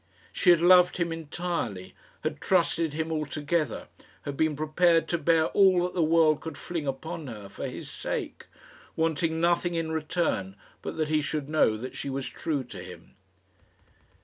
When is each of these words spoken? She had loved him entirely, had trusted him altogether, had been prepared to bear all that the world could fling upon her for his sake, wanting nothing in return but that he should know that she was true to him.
She 0.33 0.49
had 0.49 0.61
loved 0.61 0.97
him 0.97 1.11
entirely, 1.11 1.93
had 2.23 2.41
trusted 2.41 2.93
him 2.93 3.11
altogether, 3.11 3.87
had 4.23 4.35
been 4.35 4.55
prepared 4.55 5.07
to 5.09 5.19
bear 5.19 5.45
all 5.49 5.83
that 5.83 5.93
the 5.93 6.01
world 6.01 6.41
could 6.41 6.57
fling 6.57 6.87
upon 6.87 7.27
her 7.27 7.47
for 7.47 7.67
his 7.67 7.87
sake, 7.87 8.45
wanting 8.95 9.39
nothing 9.39 9.75
in 9.75 9.91
return 9.91 10.55
but 10.81 10.97
that 10.97 11.09
he 11.09 11.21
should 11.21 11.49
know 11.49 11.77
that 11.77 11.95
she 11.95 12.09
was 12.09 12.25
true 12.27 12.63
to 12.63 12.81
him. 12.83 13.13